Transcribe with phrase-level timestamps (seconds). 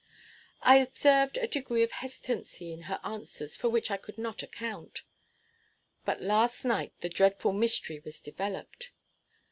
[0.63, 5.03] I observed a degree of hesitancy in her answers for which I could not account.
[6.05, 8.89] But last night the dreadful mystery was developed.